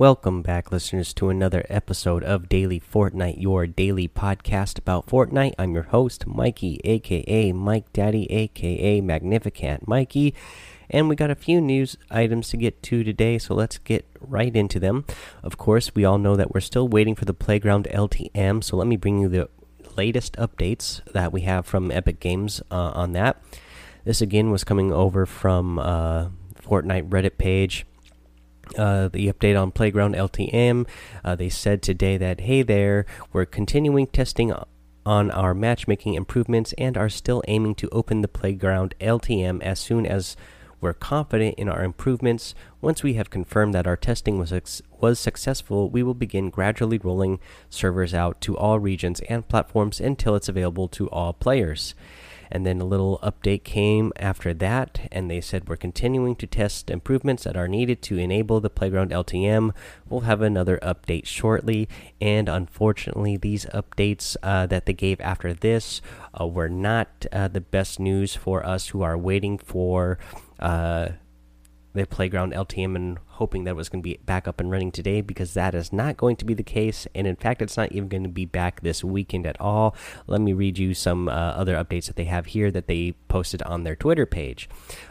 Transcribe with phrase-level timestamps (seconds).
[0.00, 5.52] Welcome back, listeners, to another episode of Daily Fortnite, your daily podcast about Fortnite.
[5.58, 10.32] I'm your host, Mikey, aka Mike Daddy, aka Magnificent Mikey,
[10.88, 14.56] and we got a few news items to get to today, so let's get right
[14.56, 15.04] into them.
[15.42, 18.86] Of course, we all know that we're still waiting for the Playground LTM, so let
[18.86, 19.50] me bring you the
[19.98, 23.42] latest updates that we have from Epic Games uh, on that.
[24.04, 26.30] This again was coming over from uh,
[26.62, 27.84] Fortnite Reddit page
[28.76, 30.86] uh, the update on Playground LTM.
[31.24, 34.52] Uh, they said today that, hey there, we're continuing testing
[35.06, 40.06] on our matchmaking improvements and are still aiming to open the Playground LTM as soon
[40.06, 40.36] as
[40.80, 42.54] we're confident in our improvements.
[42.80, 47.38] Once we have confirmed that our testing was, was successful, we will begin gradually rolling
[47.68, 51.94] servers out to all regions and platforms until it's available to all players.
[52.50, 56.90] And then a little update came after that, and they said we're continuing to test
[56.90, 59.72] improvements that are needed to enable the Playground LTM.
[60.08, 61.88] We'll have another update shortly,
[62.20, 66.02] and unfortunately, these updates uh, that they gave after this
[66.40, 70.18] uh, were not uh, the best news for us who are waiting for
[70.58, 71.10] uh,
[71.92, 74.92] the Playground LTM and hoping that it was going to be back up and running
[74.92, 77.06] today because that is not going to be the case.
[77.14, 79.96] And in fact, it's not even going to be back this weekend at all.
[80.26, 83.62] Let me read you some uh, other updates that they have here that they posted
[83.62, 84.68] on their Twitter page.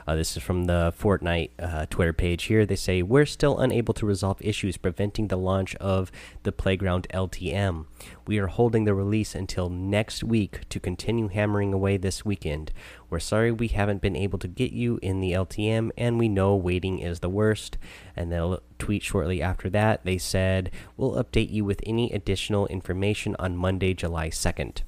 [0.07, 2.67] Uh, this is from the Fortnite uh, Twitter page here.
[2.67, 6.11] They say, We're still unable to resolve issues preventing the launch of
[6.43, 7.87] the Playground LTM.
[8.27, 12.71] We are holding the release until next week to continue hammering away this weekend.
[13.09, 16.55] We're sorry we haven't been able to get you in the LTM, and we know
[16.55, 17.79] waiting is the worst
[18.19, 20.03] and they'll tweet shortly after that.
[20.03, 24.81] They said, We'll update you with any additional information on Monday, July 2nd.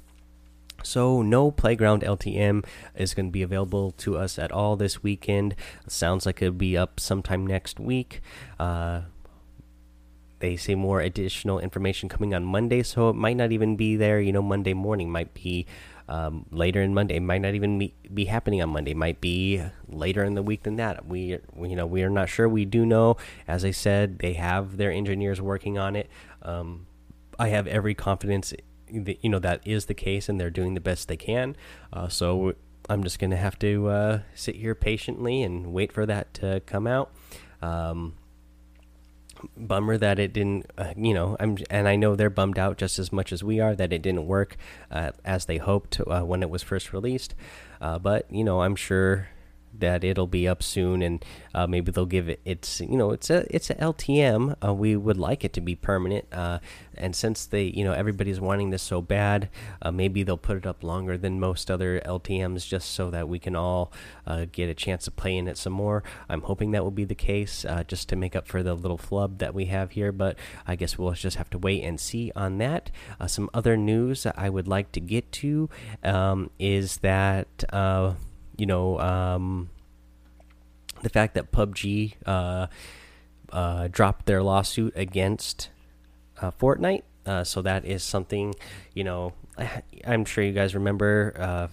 [0.83, 2.65] So, no Playground LTM
[2.95, 5.55] is going to be available to us at all this weekend.
[5.87, 8.19] sounds like it'll be up sometime next week.
[8.59, 9.01] Uh,
[10.39, 14.19] they say more additional information coming on Monday, so it might not even be there.
[14.19, 15.67] You know, Monday morning might be
[16.11, 17.15] um, later in Monday.
[17.15, 18.91] It might not even be, be happening on Monday.
[18.91, 21.05] It might be later in the week than that.
[21.05, 22.49] We, we, you know, we are not sure.
[22.49, 23.15] We do know,
[23.47, 26.09] as I said, they have their engineers working on it.
[26.41, 26.87] Um,
[27.39, 28.53] I have every confidence,
[28.91, 31.55] that, you know, that is the case, and they're doing the best they can.
[31.93, 32.55] Uh, so
[32.89, 36.87] I'm just gonna have to uh, sit here patiently and wait for that to come
[36.87, 37.13] out.
[37.61, 38.15] Um,
[39.57, 42.99] bummer that it didn't uh, you know i'm and i know they're bummed out just
[42.99, 44.57] as much as we are that it didn't work
[44.91, 47.35] uh, as they hoped uh, when it was first released.
[47.79, 49.27] Uh, but you know i'm sure
[49.77, 51.23] that it'll be up soon, and
[51.53, 52.39] uh, maybe they'll give it.
[52.45, 54.55] It's you know it's a it's a LTM.
[54.63, 56.59] Uh, we would like it to be permanent, uh,
[56.95, 59.49] and since they you know everybody's wanting this so bad,
[59.81, 63.39] uh, maybe they'll put it up longer than most other LTM's, just so that we
[63.39, 63.91] can all
[64.25, 66.03] uh, get a chance to play in it some more.
[66.29, 68.97] I'm hoping that will be the case, uh, just to make up for the little
[68.97, 70.11] flub that we have here.
[70.11, 72.91] But I guess we'll just have to wait and see on that.
[73.27, 75.69] some other news I would like to get to
[76.03, 77.63] um, is that
[78.61, 79.71] you know, um,
[81.01, 82.67] the fact that PUBG uh,
[83.51, 85.71] uh, dropped their lawsuit against
[86.39, 87.01] uh, Fortnite.
[87.25, 88.53] Uh, so that is something,
[88.93, 89.33] you know,
[90.05, 91.67] I'm sure you guys remember uh,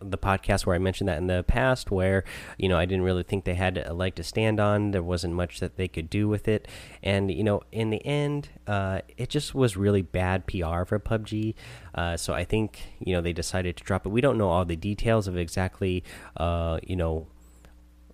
[0.00, 2.24] the podcast where I mentioned that in the past, where
[2.56, 4.92] you know I didn't really think they had a leg to stand on.
[4.92, 6.68] There wasn't much that they could do with it,
[7.02, 11.54] and you know, in the end, uh, it just was really bad PR for PUBG.
[11.94, 14.10] Uh, so I think you know they decided to drop it.
[14.10, 16.04] We don't know all the details of exactly
[16.36, 17.26] uh, you know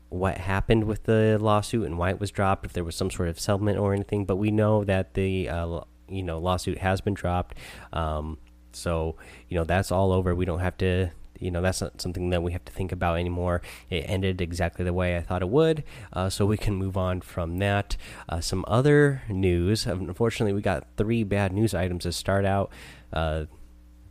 [0.09, 2.65] what happened with the lawsuit and why it was dropped.
[2.65, 5.81] If there was some sort of settlement or anything, but we know that the uh,
[6.09, 7.57] you know lawsuit has been dropped.
[7.93, 8.39] Um,
[8.73, 9.17] so
[9.49, 10.35] you know that's all over.
[10.35, 13.19] We don't have to you know that's not something that we have to think about
[13.19, 13.63] anymore.
[13.91, 17.21] It ended exactly the way I thought it would, uh, so we can move on
[17.21, 17.97] from that.
[18.29, 19.87] Uh, some other news.
[19.87, 22.71] Unfortunately, we got three bad news items to start out
[23.13, 23.45] uh,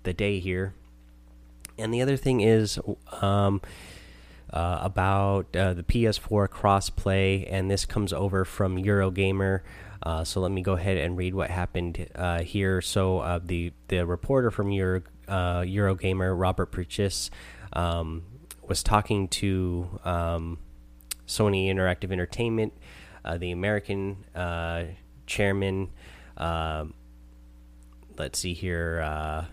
[0.04, 0.74] the day here,
[1.78, 2.80] and the other thing is.
[3.22, 3.62] Um,
[4.52, 9.62] uh, about uh, the PS4 crossplay, and this comes over from Eurogamer.
[10.04, 12.82] Uh, so let me go ahead and read what happened uh, here.
[12.82, 17.32] So uh, the the reporter from Euro, uh, Eurogamer, Robert Purchese,
[17.74, 18.24] um,
[18.68, 20.60] was talking to um,
[21.28, 22.74] Sony Interactive Entertainment,
[23.26, 24.86] uh, the American uh,
[25.26, 25.90] chairman.
[26.38, 26.94] Um,
[28.18, 29.48] let's see here.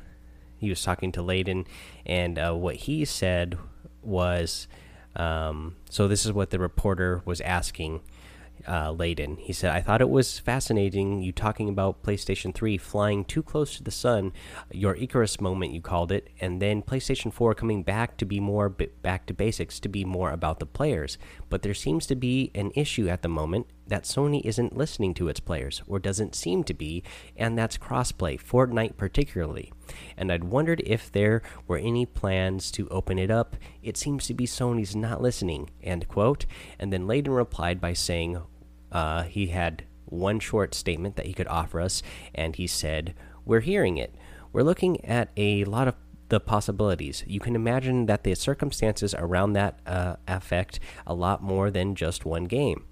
[0.58, 1.66] he was talking to Layden,
[2.04, 3.58] and what he said
[4.02, 4.68] was,
[5.16, 8.00] um, so this is what the reporter was asking
[8.66, 9.38] uh, Layden.
[9.38, 13.76] He said, I thought it was fascinating you talking about PlayStation 3 flying too close
[13.76, 14.32] to the sun,
[14.70, 18.68] your Icarus moment, you called it, and then PlayStation 4 coming back to be more
[18.68, 21.18] back to basics, to be more about the players.
[21.48, 23.66] But there seems to be an issue at the moment.
[23.90, 27.02] that Sony isn't listening to its players, or doesn't seem to be,
[27.36, 29.72] and that's crossplay, Fortnite particularly.
[30.16, 33.56] And I'd wondered if there were any plans to open it up.
[33.82, 35.70] It seems to be Sony's not listening.
[35.82, 36.46] End quote.
[36.78, 38.40] And then Layden replied by saying
[38.92, 42.02] uh, he had one short statement that he could offer us,
[42.34, 43.14] and he said,
[43.44, 44.14] We're hearing it.
[44.52, 45.94] We're looking at a lot of
[46.28, 47.24] the possibilities.
[47.26, 52.24] You can imagine that the circumstances around that uh, affect a lot more than just
[52.24, 52.84] one game.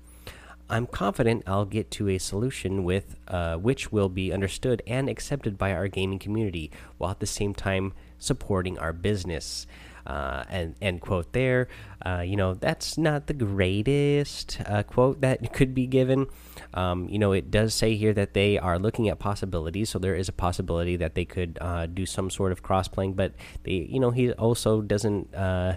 [0.71, 5.57] I'm confident I'll get to a solution with uh, which will be understood and accepted
[5.57, 9.67] by our gaming community, while at the same time supporting our business.
[10.09, 11.69] Uh, and end quote there.
[12.05, 16.27] Uh, you know that's not the greatest uh, quote that could be given.
[16.73, 20.17] Um, you know it does say here that they are looking at possibilities, so there
[20.17, 23.15] is a possibility that they could uh, do some sort of cross playing.
[23.21, 23.35] But
[23.65, 25.77] they, you know, he also doesn't uh,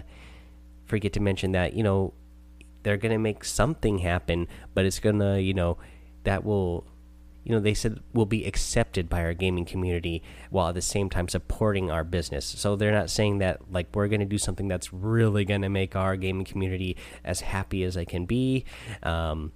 [0.86, 2.14] forget to mention that you know
[2.84, 5.76] they're gonna make something happen, but it's gonna you know
[6.24, 6.86] that will
[7.44, 11.10] you know they said will be accepted by our gaming community while at the same
[11.10, 14.68] time supporting our business so they're not saying that like we're going to do something
[14.68, 18.64] that's really going to make our gaming community as happy as they can be
[19.02, 19.52] um,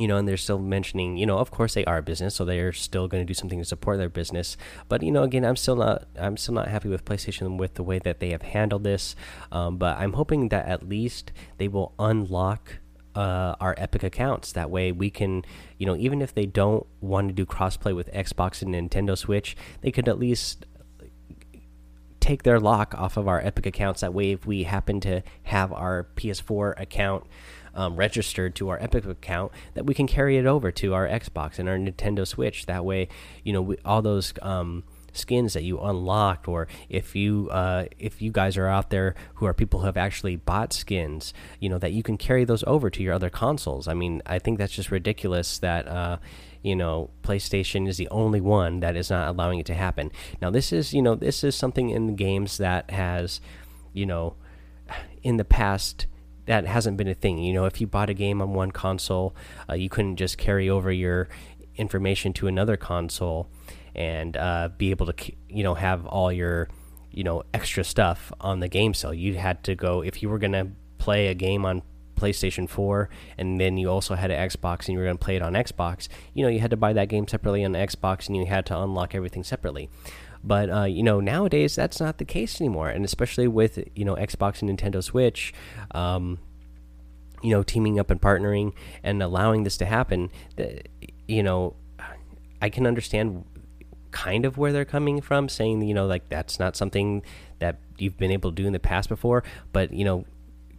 [0.00, 2.44] you know, and they're still mentioning, you know, of course they are a business, so
[2.44, 4.56] they're still going to do something to support their business.
[4.88, 7.82] But you know, again, I'm still not, I'm still not happy with PlayStation with the
[7.82, 9.14] way that they have handled this.
[9.52, 12.78] Um, but I'm hoping that at least they will unlock
[13.14, 14.52] uh, our Epic accounts.
[14.52, 15.44] That way, we can,
[15.78, 19.56] you know, even if they don't want to do crossplay with Xbox and Nintendo Switch,
[19.80, 20.66] they could at least
[22.20, 24.02] take their lock off of our Epic accounts.
[24.02, 27.24] That way, if we happen to have our PS4 account
[27.74, 31.58] um, registered to our Epic account, that we can carry it over to our Xbox
[31.58, 32.66] and our Nintendo Switch.
[32.66, 33.08] That way,
[33.44, 34.32] you know, we, all those.
[34.42, 39.14] Um, skins that you unlocked or if you uh, if you guys are out there
[39.34, 42.64] who are people who have actually bought skins you know that you can carry those
[42.66, 43.88] over to your other consoles.
[43.88, 46.18] I mean i think that's just ridiculous that uh,
[46.62, 50.10] you know playstation is the only one that is not allowing it to happen.
[50.40, 53.40] Now this is you know this is something in the games that has
[53.92, 54.34] you know
[55.22, 56.06] in the past
[56.46, 57.38] that hasn't been a thing.
[57.38, 59.34] You know if you bought a game on one console
[59.68, 61.28] uh, you couldn't just carry over your
[61.76, 63.48] information to another console
[63.94, 66.68] and uh, be able to you know have all your
[67.10, 69.14] you know extra stuff on the game cell.
[69.14, 71.82] You had to go if you were gonna play a game on
[72.16, 73.08] PlayStation 4
[73.38, 75.54] and then you also had an Xbox and you were going to play it on
[75.54, 78.66] Xbox, you know, you had to buy that game separately on Xbox and you had
[78.66, 79.88] to unlock everything separately.
[80.42, 84.16] But uh, you know, nowadays that's not the case anymore, and especially with you know
[84.16, 85.52] Xbox and Nintendo Switch,
[85.90, 86.38] um,
[87.42, 88.72] you know, teaming up and partnering
[89.02, 90.30] and allowing this to happen.
[91.28, 91.76] You know,
[92.62, 93.44] I can understand
[94.10, 97.22] kind of where they're coming from, saying you know like that's not something
[97.58, 99.42] that you've been able to do in the past before,
[99.72, 100.24] but you know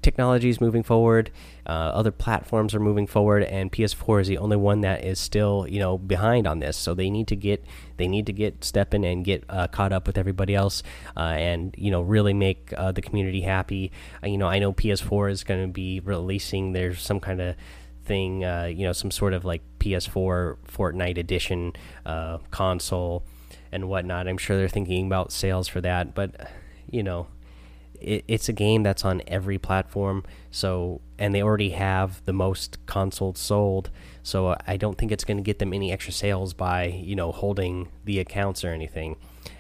[0.02, 1.32] technology is moving forward,
[1.66, 5.66] uh, other platforms are moving forward, and PS4 is the only one that is still
[5.70, 6.78] you know behind on this.
[6.78, 7.64] So they need to get
[7.98, 10.84] they need to get stepping and get uh, caught up with everybody else,
[11.16, 13.92] uh, and you know really make uh, the community happy.
[14.24, 17.56] Uh, you know I know PS4 is going to be releasing there's some kind of
[18.12, 21.72] thing, uh, you know, some sort of like PS4 Fortnite edition
[22.06, 23.24] uh, console
[23.72, 24.28] and whatnot.
[24.28, 26.52] I'm sure they're thinking about sales for that, but
[26.90, 27.28] you know,
[28.02, 30.26] it, it's a game that's on every platform.
[30.50, 33.90] So, and they already have the most consoles sold.
[34.24, 37.32] So, I don't think it's going to get them any extra sales by you know
[37.32, 39.16] holding the accounts or anything,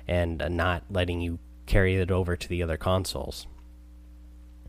[0.09, 3.47] and uh, not letting you carry it over to the other consoles.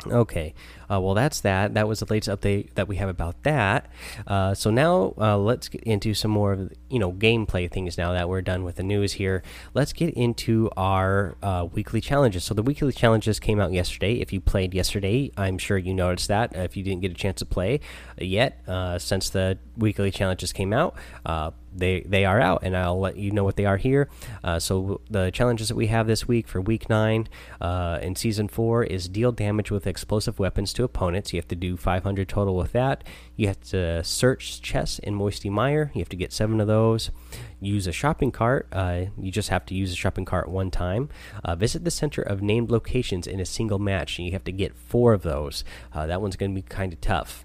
[0.06, 0.54] Okay,
[0.92, 1.74] uh, well that's that.
[1.74, 3.86] That was the latest update that we have about that.
[4.26, 7.96] Uh, so now uh, let's get into some more of you know gameplay things.
[7.96, 9.42] Now that we're done with the news here,
[9.74, 12.44] let's get into our uh, weekly challenges.
[12.44, 14.20] So the weekly challenges came out yesterday.
[14.20, 16.54] If you played yesterday, I'm sure you noticed that.
[16.54, 17.80] if you didn't get a chance to play
[18.18, 20.94] yet, uh, since the weekly challenges came out,
[21.24, 24.08] uh, they they are out, and I'll let you know what they are here.
[24.44, 27.28] Uh, so the challenges that we have this week for week nine
[27.60, 31.32] uh, in season four is deal damage with explosive weapons to opponents.
[31.32, 33.04] You have to do 500 total with that.
[33.36, 35.90] You have to search chests in Moisty Mire.
[35.94, 37.10] You have to get seven of those.
[37.60, 38.66] Use a shopping cart.
[38.72, 41.08] Uh, you just have to use a shopping cart one time.
[41.44, 44.52] Uh, visit the center of named locations in a single match, and you have to
[44.52, 45.64] get four of those.
[45.92, 47.44] Uh, that one's going to be kind of tough.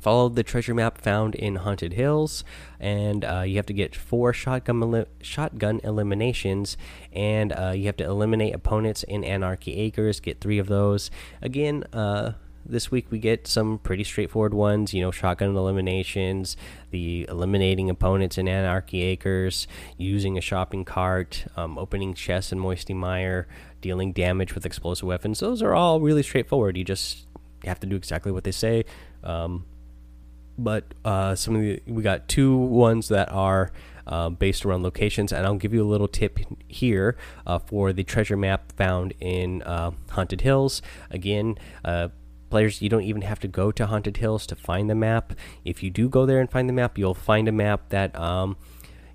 [0.00, 2.42] Follow the treasure map found in Haunted Hills,
[2.78, 6.76] and uh, you have to get four shotgun shotgun eliminations,
[7.12, 10.18] and uh, you have to eliminate opponents in Anarchy Acres.
[10.20, 11.10] Get three of those.
[11.42, 12.32] Again, uh,
[12.64, 14.94] this week we get some pretty straightforward ones.
[14.94, 16.56] You know, shotgun eliminations,
[16.90, 19.66] the eliminating opponents in Anarchy Acres,
[19.98, 23.48] using a shopping cart, um, opening chests in Moisty Mire,
[23.80, 25.40] dealing damage with explosive weapons.
[25.40, 26.76] Those are all really straightforward.
[26.76, 27.26] You just
[27.64, 28.84] have to do exactly what they say.
[29.22, 29.66] Um,
[30.62, 33.72] but uh, some of the we got two ones that are
[34.06, 36.38] uh, based around locations, and I'll give you a little tip
[36.68, 40.82] here uh, for the treasure map found in uh, Haunted Hills.
[41.10, 42.08] Again, uh,
[42.50, 45.32] players, you don't even have to go to Haunted Hills to find the map.
[45.64, 48.18] If you do go there and find the map, you'll find a map that.
[48.18, 48.56] Um,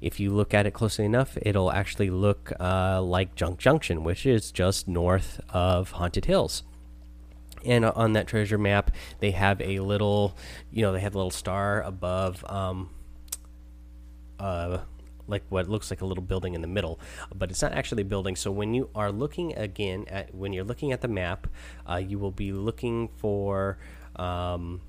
[0.02, 4.25] if you look at it closely enough, it'll actually look uh, like Junk Junction, which
[4.28, 6.62] is just north of Haunted Hills
[7.66, 10.38] and on that treasure map they have a little
[10.72, 12.90] you know they have a little star above um
[14.40, 14.78] uh
[15.28, 17.00] like what looks like a little building in the middle
[17.34, 18.36] but it's not actually a building.
[18.36, 21.48] So when you are looking again at when you're looking at the map
[21.90, 23.78] uh, you will be looking for
[24.16, 24.82] um,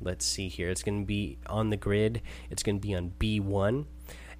[0.00, 0.70] let's see here.
[0.70, 2.22] It's going to be on the grid.
[2.50, 3.84] It's going to be on b1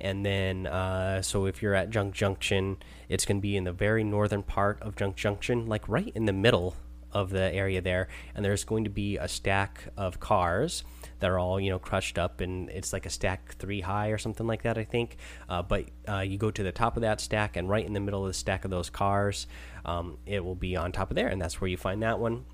[0.01, 2.77] and then uh, so if you're at junk junction
[3.09, 6.25] it's going to be in the very northern part of junk junction like right in
[6.25, 6.77] the middle
[7.13, 10.85] of the area there, and there's going to be a stack of cars
[11.21, 14.19] that are all you know crushed up, and it's like a stack three high or
[14.19, 15.17] something like that, I think.
[15.49, 18.01] Uh, but uh, you go to the top of that stack, and right in the
[18.01, 19.47] middle of the stack of those cars,
[19.85, 22.45] um, it will be on top of there, and that's where you find that one.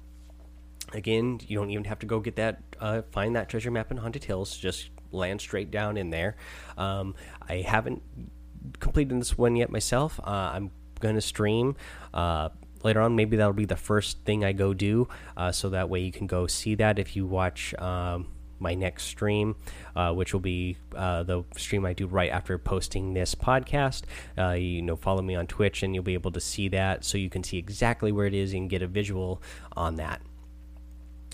[0.92, 3.96] Again, you don't even have to go get that, uh, find that treasure map in
[3.96, 4.56] Haunted Hills.
[4.56, 6.36] Just land straight down in there.
[6.76, 7.14] Um,
[7.48, 8.02] I haven't
[8.80, 10.20] completed this one yet myself.
[10.22, 10.70] Uh, I'm
[11.00, 11.76] going to stream
[12.12, 12.50] uh,
[12.84, 13.16] later on.
[13.16, 16.26] Maybe that'll be the first thing I go do, uh, so that way you can
[16.26, 19.56] go see that if you watch um, my next stream,
[19.96, 24.02] uh, which will be uh, the stream I do right after posting this podcast.
[24.38, 27.18] Uh, you know, follow me on Twitch, and you'll be able to see that, so
[27.18, 29.42] you can see exactly where it is and get a visual
[29.76, 30.20] on that.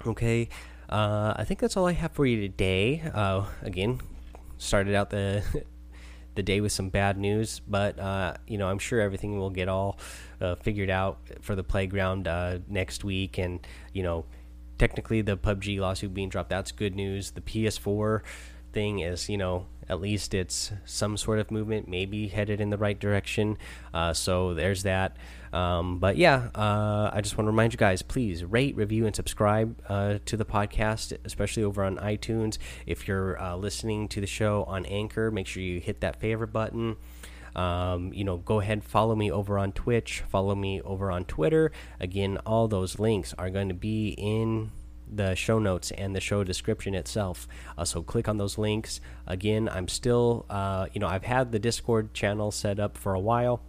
[0.07, 0.49] Okay,
[0.88, 3.02] uh, I think that's all I have for you today.
[3.14, 4.00] Uh, again,
[4.59, 5.42] started out the
[6.35, 9.69] the day with some bad news, but uh, you know I'm sure everything will get
[9.69, 9.99] all
[10.41, 14.25] uh, figured out for the playground uh, next week, and you know
[14.79, 17.33] technically the PUBG lawsuit being dropped that's good news.
[17.33, 18.23] The PS4
[18.73, 22.79] thing is you know at least it's some sort of movement, maybe headed in the
[22.79, 23.59] right direction.
[23.93, 25.17] Uh, so there's that.
[25.52, 29.14] Um, but yeah, uh, I just want to remind you guys please rate, review, and
[29.14, 32.59] subscribe uh, to the podcast, especially over on iTunes.
[32.87, 36.52] If you're uh, listening to the show on Anchor, make sure you hit that favorite
[36.52, 36.97] button.
[37.57, 41.73] Um, you know, go ahead, follow me over on Twitch, follow me over on Twitter.
[41.99, 44.71] Again, all those links are going to be in
[45.12, 47.49] the show notes and the show description itself.
[47.76, 49.00] Uh, so click on those links.
[49.26, 53.21] Again, I'm still, uh, you know, I've had the Discord channel set up for a
[53.21, 53.61] while.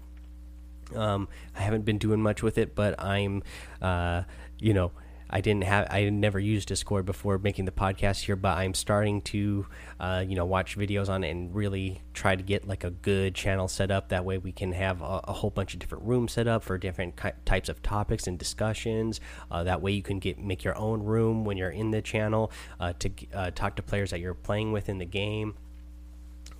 [0.95, 3.43] Um, I haven't been doing much with it, but I'm,
[3.81, 4.23] uh,
[4.59, 4.91] you know,
[5.33, 9.21] I didn't have I never used Discord before making the podcast here, but I'm starting
[9.23, 9.65] to
[9.99, 13.33] uh, you know watch videos on it and really try to get like a good
[13.33, 14.09] channel set up.
[14.09, 16.77] That way we can have a, a whole bunch of different rooms set up for
[16.77, 19.21] different types of topics and discussions.
[19.49, 22.51] Uh, that way you can get make your own room when you're in the channel
[22.81, 25.55] uh, to uh, talk to players that you're playing with in the game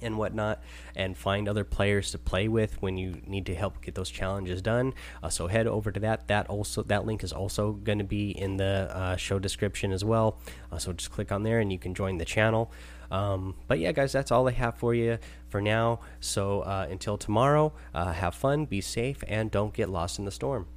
[0.01, 0.61] and whatnot,
[0.95, 4.61] and find other players to play with when you need to help get those challenges
[4.61, 4.93] done.
[5.21, 6.27] Uh, so head over to that.
[6.27, 10.03] That also that link is also going to be in the uh, show description as
[10.03, 10.39] well.
[10.71, 12.71] Uh, so just click on there and you can join the channel.
[13.11, 15.17] Um, but yeah, guys, that's all I have for you
[15.49, 15.99] for now.
[16.21, 20.31] So uh, until tomorrow, uh, have fun, be safe, and don't get lost in the
[20.31, 20.67] storm.